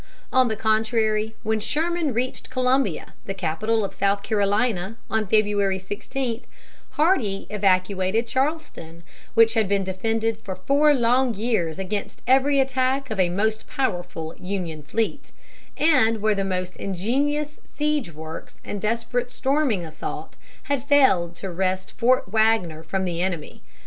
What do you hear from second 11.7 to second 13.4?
against every attack of a